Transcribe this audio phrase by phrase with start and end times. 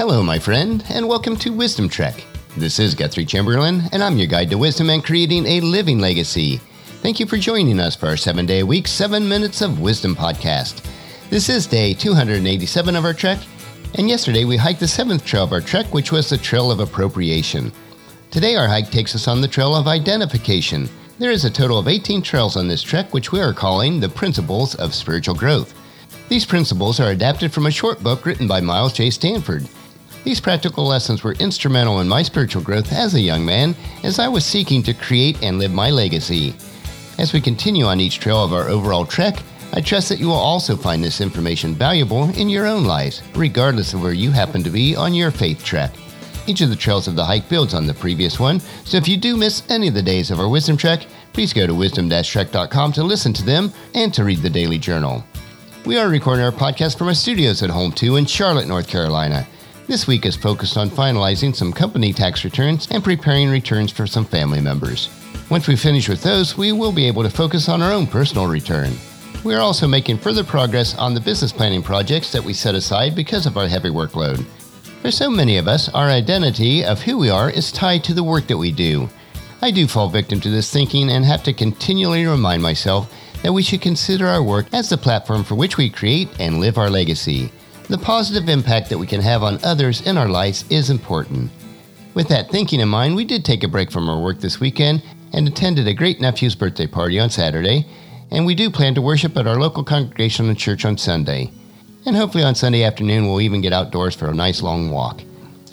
[0.00, 2.24] Hello, my friend, and welcome to Wisdom Trek.
[2.56, 6.56] This is Guthrie Chamberlain, and I'm your guide to wisdom and creating a living legacy.
[7.02, 10.16] Thank you for joining us for our seven day a week, seven minutes of wisdom
[10.16, 10.82] podcast.
[11.28, 13.40] This is day 287 of our trek,
[13.96, 16.80] and yesterday we hiked the seventh trail of our trek, which was the Trail of
[16.80, 17.70] Appropriation.
[18.30, 20.88] Today our hike takes us on the Trail of Identification.
[21.18, 24.08] There is a total of 18 trails on this trek, which we are calling the
[24.08, 25.74] Principles of Spiritual Growth.
[26.30, 29.10] These principles are adapted from a short book written by Miles J.
[29.10, 29.68] Stanford.
[30.22, 33.74] These practical lessons were instrumental in my spiritual growth as a young man
[34.04, 36.54] as I was seeking to create and live my legacy.
[37.18, 39.42] As we continue on each trail of our overall trek,
[39.72, 43.94] I trust that you will also find this information valuable in your own lives, regardless
[43.94, 45.92] of where you happen to be on your faith trek.
[46.46, 49.16] Each of the trails of the hike builds on the previous one, so if you
[49.16, 53.04] do miss any of the days of our wisdom trek, please go to wisdom-trek.com to
[53.04, 55.24] listen to them and to read the daily journal.
[55.86, 59.46] We are recording our podcast from our studios at Home 2 in Charlotte, North Carolina.
[59.90, 64.24] This week is focused on finalizing some company tax returns and preparing returns for some
[64.24, 65.08] family members.
[65.50, 68.46] Once we finish with those, we will be able to focus on our own personal
[68.46, 68.92] return.
[69.42, 73.16] We are also making further progress on the business planning projects that we set aside
[73.16, 74.44] because of our heavy workload.
[75.02, 78.22] For so many of us, our identity of who we are is tied to the
[78.22, 79.08] work that we do.
[79.60, 83.64] I do fall victim to this thinking and have to continually remind myself that we
[83.64, 87.50] should consider our work as the platform for which we create and live our legacy.
[87.90, 91.50] The positive impact that we can have on others in our lives is important.
[92.14, 95.02] With that thinking in mind, we did take a break from our work this weekend
[95.32, 97.84] and attended a great nephew's birthday party on Saturday,
[98.30, 101.50] and we do plan to worship at our local congregational church on Sunday.
[102.06, 105.22] And hopefully on Sunday afternoon, we'll even get outdoors for a nice long walk.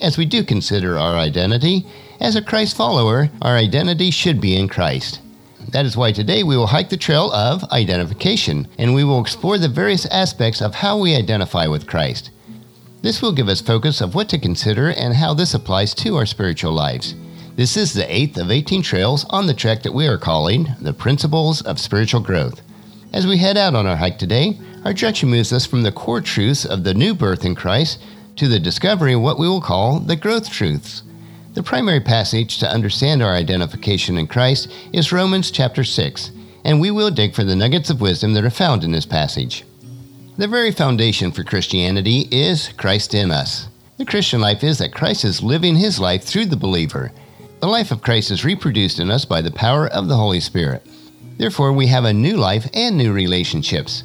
[0.00, 1.84] As we do consider our identity,
[2.20, 5.18] as a Christ follower, our identity should be in Christ.
[5.74, 9.58] That is why today we will hike the trail of identification, and we will explore
[9.58, 12.30] the various aspects of how we identify with Christ.
[13.02, 16.26] This will give us focus of what to consider and how this applies to our
[16.26, 17.16] spiritual lives.
[17.56, 20.92] This is the eighth of 18 trails on the trek that we are calling the
[20.92, 22.62] Principles of Spiritual Growth.
[23.12, 26.20] As we head out on our hike today, our direction moves us from the core
[26.20, 28.00] truths of the new birth in Christ
[28.36, 31.02] to the discovery of what we will call the growth truths.
[31.54, 36.32] The primary passage to understand our identification in Christ is Romans chapter 6,
[36.64, 39.64] and we will dig for the nuggets of wisdom that are found in this passage.
[40.36, 43.68] The very foundation for Christianity is Christ in us.
[43.98, 47.12] The Christian life is that Christ is living his life through the believer.
[47.60, 50.84] The life of Christ is reproduced in us by the power of the Holy Spirit.
[51.36, 54.02] Therefore, we have a new life and new relationships.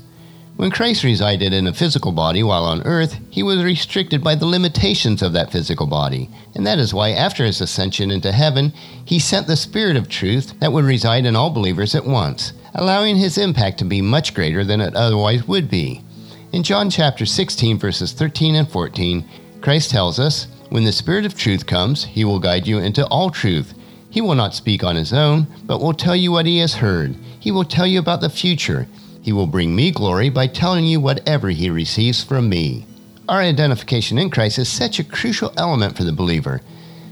[0.60, 4.46] When Christ resided in a physical body while on earth, he was restricted by the
[4.46, 6.30] limitations of that physical body.
[6.54, 8.74] And that is why, after his ascension into heaven,
[9.06, 13.16] he sent the Spirit of truth that would reside in all believers at once, allowing
[13.16, 16.04] his impact to be much greater than it otherwise would be.
[16.52, 19.24] In John chapter 16, verses 13 and 14,
[19.62, 23.30] Christ tells us, When the Spirit of truth comes, he will guide you into all
[23.30, 23.74] truth.
[24.10, 27.16] He will not speak on his own, but will tell you what he has heard.
[27.40, 28.90] He will tell you about the future
[29.30, 32.84] he will bring me glory by telling you whatever he receives from me.
[33.28, 36.62] Our identification in Christ is such a crucial element for the believer.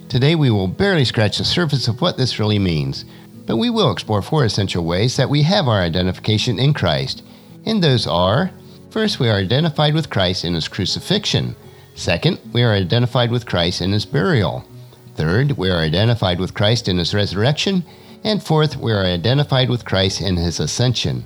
[0.09, 3.05] Today we will barely scratch the surface of what this really means,
[3.45, 7.21] but we will explore four essential ways that we have our identification in Christ.
[7.67, 8.49] And those are
[8.89, 11.55] first, we are identified with Christ in his crucifixion.
[11.93, 14.65] Second, we are identified with Christ in his burial.
[15.13, 17.83] Third, we are identified with Christ in his resurrection.
[18.23, 21.23] And fourth, we are identified with Christ in his ascension.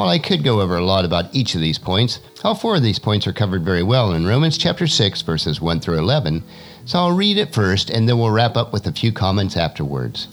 [0.00, 2.82] While I could go over a lot about each of these points, all four of
[2.82, 6.42] these points are covered very well in Romans chapter 6, verses 1 through 11,
[6.86, 10.28] so I'll read it first and then we'll wrap up with a few comments afterwards.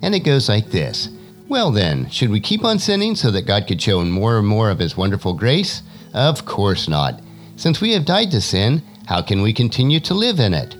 [0.00, 1.08] And it goes like this
[1.48, 4.70] Well, then, should we keep on sinning so that God could show more and more
[4.70, 5.82] of His wonderful grace?
[6.12, 7.20] Of course not.
[7.56, 10.76] Since we have died to sin, how can we continue to live in it?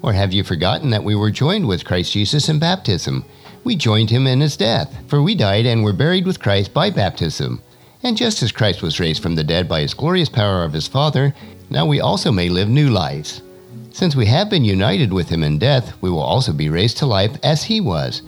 [0.00, 3.26] Or have you forgotten that we were joined with Christ Jesus in baptism?
[3.64, 6.90] We joined him in his death, for we died and were buried with Christ by
[6.90, 7.62] baptism.
[8.02, 10.86] And just as Christ was raised from the dead by his glorious power of his
[10.86, 11.34] Father,
[11.68, 13.42] now we also may live new lives.
[13.90, 17.06] Since we have been united with him in death, we will also be raised to
[17.06, 18.22] life as he was.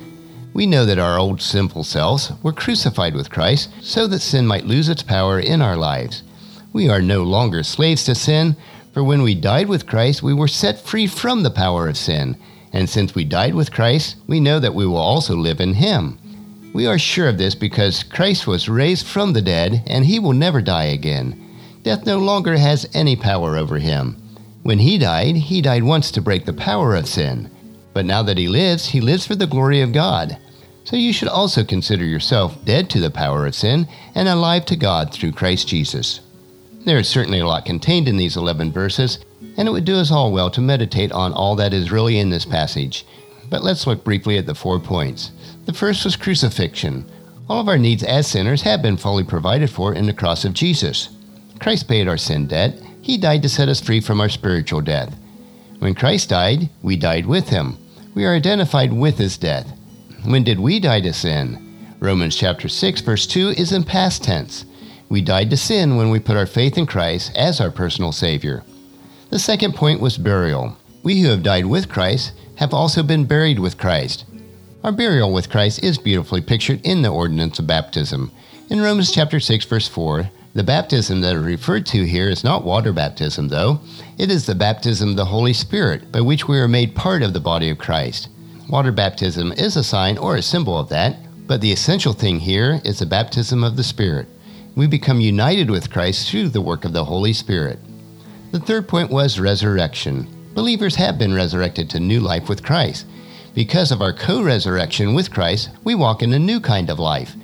[0.53, 4.67] We know that our old sinful selves were crucified with Christ so that sin might
[4.67, 6.25] lose its power in our lives.
[6.73, 8.57] We are no longer slaves to sin,
[8.93, 12.37] for when we died with Christ, we were set free from the power of sin
[12.73, 16.19] and since we died with Christ, we know that we will also live in him.
[16.73, 20.33] We are sure of this because Christ was raised from the dead and he will
[20.33, 21.37] never die again.
[21.83, 24.17] Death no longer has any power over him.
[24.63, 27.51] When he died, he died once to break the power of sin.
[27.93, 30.39] But now that he lives, he lives for the glory of God.
[30.85, 34.77] So you should also consider yourself dead to the power of sin and alive to
[34.77, 36.21] God through Christ Jesus.
[36.85, 39.19] There is certainly a lot contained in these 11 verses,
[39.57, 42.31] And it would do us all well to meditate on all that is really in
[42.31, 43.07] this passage.
[43.49, 45.33] But let's look briefly at the four points.
[45.67, 47.05] The first was crucifixion.
[47.49, 50.55] All of our needs as sinners have been fully provided for in the cross of
[50.55, 51.09] Jesus.
[51.59, 52.81] Christ paid our sin debt.
[53.03, 55.17] He died to set us free from our spiritual death.
[55.81, 57.77] When Christ died, we died with him.
[58.15, 59.73] We are identified with his death.
[60.25, 61.67] When did we die to sin?
[61.99, 64.65] Romans chapter 6 verse 2 is in past tense.
[65.09, 68.63] We died to sin when we put our faith in Christ as our personal savior.
[69.31, 70.77] The second point was burial.
[71.05, 74.25] We who have died with Christ have also been buried with Christ.
[74.83, 78.33] Our burial with Christ is beautifully pictured in the ordinance of baptism.
[78.69, 82.65] In Romans chapter 6 verse 4, the baptism that is referred to here is not
[82.65, 83.79] water baptism though.
[84.19, 87.33] It is the baptism of the Holy Spirit by which we are made part of
[87.33, 88.31] the body of Christ.
[88.69, 92.81] Water baptism is a sign or a symbol of that, but the essential thing here
[92.85, 94.27] is the baptism of the Spirit.
[94.75, 97.79] We become united with Christ through the work of the Holy Spirit.
[98.51, 100.27] The third point was resurrection.
[100.55, 103.07] Believers have been resurrected to new life with Christ.
[103.55, 107.37] Because of our co resurrection with Christ, we walk in a new kind of life.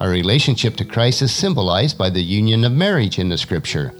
[0.00, 3.92] Our relationship to Christ is symbolized by the union of marriage in the Scripture.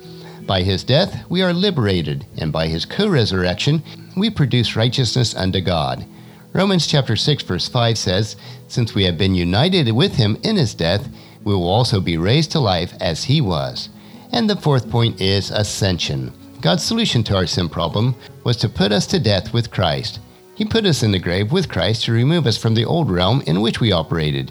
[0.46, 3.82] By his death, we are liberated, and by his co resurrection,
[4.16, 6.06] we produce righteousness unto God.
[6.54, 8.36] Romans chapter 6 verse 5 says,
[8.68, 11.10] Since we have been united with him in his death,
[11.42, 13.90] we will also be raised to life as he was.
[14.32, 16.32] And the fourth point is ascension.
[16.64, 20.18] God's solution to our sin problem was to put us to death with Christ.
[20.54, 23.42] He put us in the grave with Christ to remove us from the old realm
[23.46, 24.50] in which we operated.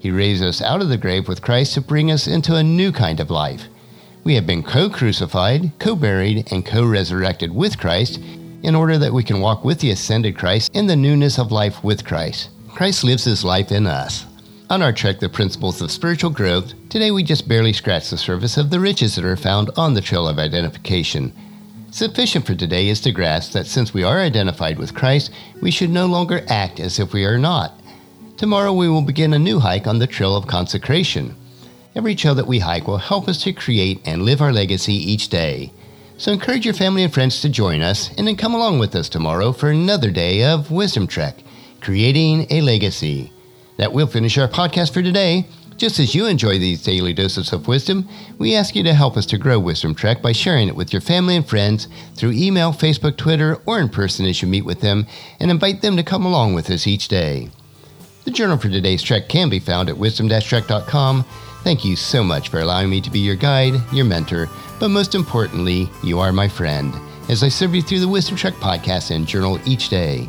[0.00, 2.90] He raised us out of the grave with Christ to bring us into a new
[2.90, 3.68] kind of life.
[4.24, 8.18] We have been co crucified, co buried, and co resurrected with Christ
[8.64, 11.84] in order that we can walk with the ascended Christ in the newness of life
[11.84, 12.50] with Christ.
[12.70, 14.26] Christ lives his life in us.
[14.68, 18.56] On our trek, The Principles of Spiritual Growth, today we just barely scratch the surface
[18.56, 21.32] of the riches that are found on the trail of identification.
[21.92, 25.30] Sufficient for today is to grasp that since we are identified with Christ,
[25.60, 27.78] we should no longer act as if we are not.
[28.38, 31.36] Tomorrow we will begin a new hike on the trail of consecration.
[31.94, 35.28] Every trail that we hike will help us to create and live our legacy each
[35.28, 35.70] day.
[36.16, 39.10] So encourage your family and friends to join us and then come along with us
[39.10, 41.44] tomorrow for another day of Wisdom Trek,
[41.82, 43.30] creating a legacy.
[43.76, 45.46] That will finish our podcast for today.
[45.76, 48.08] Just as you enjoy these daily doses of wisdom,
[48.38, 51.02] we ask you to help us to grow Wisdom Trek by sharing it with your
[51.02, 55.06] family and friends through email, Facebook, Twitter, or in person as you meet with them,
[55.40, 57.48] and invite them to come along with us each day.
[58.24, 61.24] The journal for today's trek can be found at wisdom-trek.com.
[61.64, 64.48] Thank you so much for allowing me to be your guide, your mentor,
[64.78, 66.94] but most importantly, you are my friend
[67.28, 70.28] as I serve you through the Wisdom Trek podcast and journal each day.